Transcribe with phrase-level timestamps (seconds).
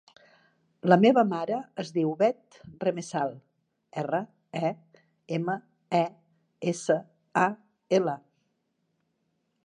[0.91, 2.55] La meva mare es diu Beth
[2.87, 3.35] Remesal:
[4.03, 4.21] erra,
[4.69, 4.71] e,
[5.37, 5.57] ema,
[5.99, 6.03] e,
[6.73, 6.95] essa,
[7.43, 7.45] a,
[7.99, 8.17] ela.